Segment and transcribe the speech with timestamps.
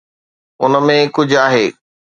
[0.63, 1.65] ان ۾ ڪجهه آهي.